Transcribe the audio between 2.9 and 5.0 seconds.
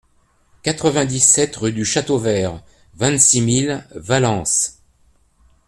vingt-six mille Valence